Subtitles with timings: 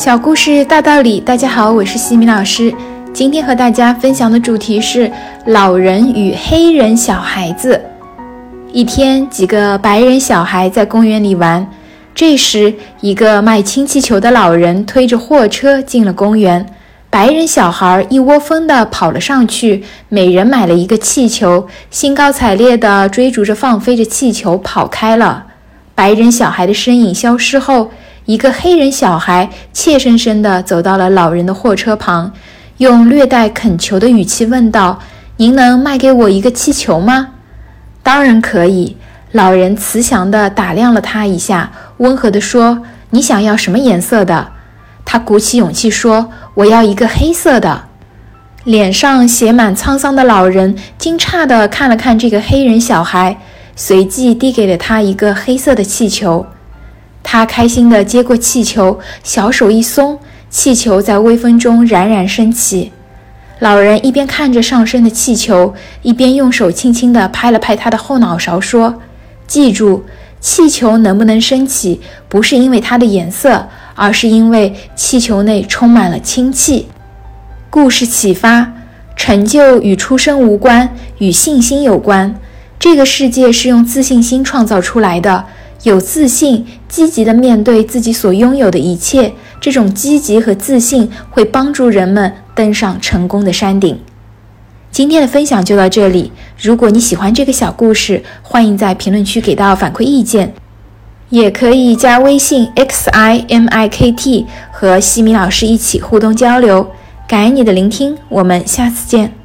[0.00, 2.74] 小故事大道理，大家好，我是西米老师。
[3.12, 5.12] 今天和大家分享的主题是
[5.44, 7.78] 老人与黑人小孩子。
[8.72, 11.70] 一天，几个白人小孩在公园里玩，
[12.14, 16.64] 这时，一个卖氢气球的老人推着货车进了公园。
[17.10, 25.44] 白人小孩一窝蜂地跑了上去，每人买了一个气球，兴高采烈地追逐着放飞着气球跑开了。
[25.94, 27.90] 白人小孩的身影消失后。
[28.26, 32.32] 一个黑人小孩怯生生地走到了老人的货车旁，
[32.76, 35.00] 用略带恳求的语气问道
[35.38, 37.28] ：“您能卖给我一个气球吗
[38.02, 38.96] ？”“当然可以。”
[39.32, 44.52] 老人慈祥地打量了他一下，温和地说：“你想要什么颜色的？”
[45.04, 47.84] 他鼓起勇气说：“我要一个黑色的。”
[48.64, 53.38] 脸上写满沧桑的老人惊诧地看了看这个黑人小孩，
[53.74, 56.44] 随即递给了他一个黑色的气球。
[57.32, 60.18] 他开心地接过气球，小手一松，
[60.50, 62.90] 气球在微风中冉冉升起。
[63.60, 69.00] 老人一边看着上升的气球，一边用手轻轻地拍了拍他的后脑勺，说
[69.46, 70.04] ：“记住，
[70.40, 76.88] 气球能不能升起，不是因为它的颜色，而是因为气球内充满了氢气。”
[77.70, 78.72] 故事启发：
[79.14, 82.34] 成就与出生无关，与信心有关。
[82.80, 85.44] 这个世界是用自信心创造出来的。
[85.82, 93.98] 有自信，积极的面对自己所拥有的一切，这种积极和自信会帮助人们登上成功的山顶。
[94.90, 96.32] 今天的分享就到这里。
[96.60, 100.52] 如果你喜欢这个小故事，欢迎在评论区给到反馈意见，
[101.30, 106.90] 也可以加微信 x i m i k t 和西米老师一起互动交流。
[107.26, 109.39] 感恩你的聆听，我们下次见。